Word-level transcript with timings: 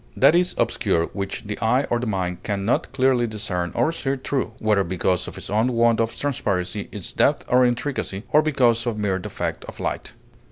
That 0.17 0.33
is 0.33 0.55
obscure 0.57 1.11
which 1.13 1.43
the 1.43 1.59
eye 1.59 1.83
or 1.91 1.99
the 1.99 2.07
mind 2.07 2.41
can 2.41 2.65
not 2.65 2.91
clearly 2.91 3.27
discern 3.27 3.71
or 3.75 3.91
see 3.91 4.15
through, 4.15 4.53
whether 4.57 4.83
because 4.83 5.27
of 5.27 5.37
its 5.37 5.51
own 5.51 5.71
want 5.73 5.99
of 5.99 6.15
transparency, 6.15 6.89
its 6.91 7.13
depth 7.13 7.45
or 7.47 7.63
intricacy, 7.63 8.23
or 8.31 8.41
because 8.41 8.87
of 8.87 8.97
mere 8.97 9.19
defect 9.19 9.63
of 9.65 9.79
light. 9.79 10.13